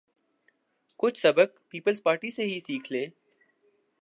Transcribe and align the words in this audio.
کچھ 0.99 1.19
سبق 1.21 1.69
پیپلزپارٹی 1.69 2.31
سے 2.31 2.43
ہی 2.43 2.59
سیکھ 2.59 2.91
لیں۔ 2.91 3.05